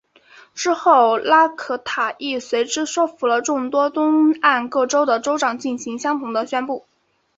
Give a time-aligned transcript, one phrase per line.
[0.55, 6.87] 之后拉可塔亦随之说服了众多东岸各州的州长进行相同的宣布。